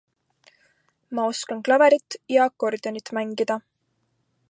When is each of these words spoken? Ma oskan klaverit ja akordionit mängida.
Ma 1.17 1.27
oskan 1.33 1.61
klaverit 1.69 2.19
ja 2.37 2.49
akordionit 2.53 3.13
mängida. 3.19 3.61